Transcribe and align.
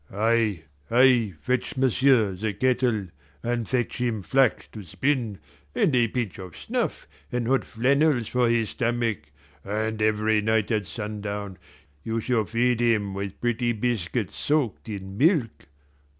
"Ay, 0.11 0.63
ay, 0.89 1.31
fetch 1.41 1.77
m'sieu' 1.77 2.33
the 2.35 2.51
kettle, 2.53 3.09
and 3.43 3.69
fetch 3.69 3.97
him 3.99 4.23
flax 4.23 4.67
to 4.69 4.83
spin, 4.83 5.37
and 5.75 5.95
a 5.95 6.07
pinch 6.07 6.39
of 6.39 6.57
snuff, 6.57 7.07
and 7.31 7.47
hot 7.47 7.63
flannels 7.63 8.27
for 8.27 8.49
his 8.49 8.69
stomach, 8.71 9.29
and 9.63 10.01
every 10.01 10.41
night 10.41 10.71
at 10.71 10.87
sundown 10.87 11.55
you 12.03 12.19
shall 12.19 12.45
feed 12.45 12.79
him 12.79 13.13
with 13.13 13.39
pretty 13.39 13.73
biscuits 13.73 14.35
soaked 14.35 14.89
in 14.89 15.19
milk. 15.19 15.67